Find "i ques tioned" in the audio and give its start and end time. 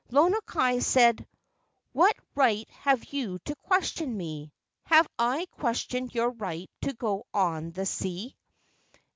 5.19-6.15